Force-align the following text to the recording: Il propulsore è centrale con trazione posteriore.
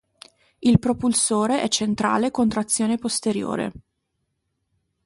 Il 0.57 0.79
propulsore 0.79 1.61
è 1.61 1.67
centrale 1.67 2.31
con 2.31 2.49
trazione 2.49 2.97
posteriore. 2.97 3.71